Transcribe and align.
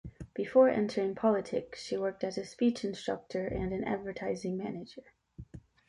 Before 0.33 0.67
entering 0.67 1.13
politics 1.13 1.83
she 1.83 1.95
worked 1.95 2.23
as 2.23 2.35
a 2.35 2.43
speech 2.43 2.83
instructor 2.83 3.45
and 3.45 3.71
an 3.71 3.83
advertising 3.83 4.57
manager. 4.57 5.03